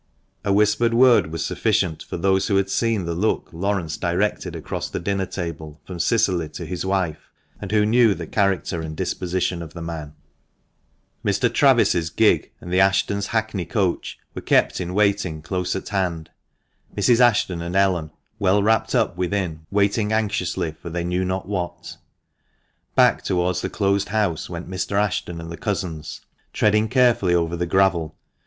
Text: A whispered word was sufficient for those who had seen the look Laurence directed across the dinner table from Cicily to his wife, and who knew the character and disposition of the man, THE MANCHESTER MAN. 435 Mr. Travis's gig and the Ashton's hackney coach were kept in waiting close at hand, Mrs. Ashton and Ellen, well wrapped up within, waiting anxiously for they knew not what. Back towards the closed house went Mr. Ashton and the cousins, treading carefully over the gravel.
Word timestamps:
A 0.43 0.51
whispered 0.51 0.95
word 0.95 1.27
was 1.31 1.45
sufficient 1.45 2.01
for 2.01 2.17
those 2.17 2.47
who 2.47 2.55
had 2.55 2.71
seen 2.71 3.05
the 3.05 3.13
look 3.13 3.49
Laurence 3.51 3.97
directed 3.97 4.55
across 4.55 4.89
the 4.89 4.99
dinner 4.99 5.27
table 5.27 5.79
from 5.85 5.99
Cicily 5.99 6.49
to 6.49 6.65
his 6.65 6.83
wife, 6.83 7.29
and 7.61 7.71
who 7.71 7.85
knew 7.85 8.15
the 8.15 8.25
character 8.25 8.81
and 8.81 8.97
disposition 8.97 9.61
of 9.61 9.75
the 9.75 9.81
man, 9.83 10.15
THE 11.21 11.25
MANCHESTER 11.25 11.47
MAN. 11.49 11.53
435 11.53 11.53
Mr. 11.53 11.53
Travis's 11.53 12.09
gig 12.09 12.51
and 12.59 12.73
the 12.73 12.79
Ashton's 12.79 13.27
hackney 13.27 13.65
coach 13.65 14.17
were 14.33 14.41
kept 14.41 14.81
in 14.81 14.95
waiting 14.95 15.43
close 15.43 15.75
at 15.75 15.89
hand, 15.89 16.31
Mrs. 16.97 17.19
Ashton 17.19 17.61
and 17.61 17.75
Ellen, 17.75 18.09
well 18.39 18.63
wrapped 18.63 18.95
up 18.95 19.15
within, 19.15 19.67
waiting 19.69 20.11
anxiously 20.11 20.71
for 20.81 20.89
they 20.89 21.03
knew 21.03 21.23
not 21.23 21.47
what. 21.47 21.97
Back 22.95 23.21
towards 23.23 23.61
the 23.61 23.69
closed 23.69 24.09
house 24.09 24.49
went 24.49 24.67
Mr. 24.67 24.95
Ashton 24.99 25.39
and 25.39 25.51
the 25.51 25.57
cousins, 25.57 26.21
treading 26.53 26.87
carefully 26.89 27.35
over 27.35 27.55
the 27.55 27.67
gravel. 27.67 28.15